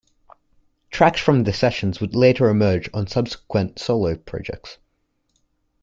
Tracks 0.89 1.21
from 1.21 1.43
the 1.43 1.53
sessions 1.53 2.01
would 2.01 2.15
later 2.15 2.49
emerge 2.49 2.89
on 2.91 3.05
subsequent 3.05 3.77
solo 3.77 4.15
projects. 4.17 4.79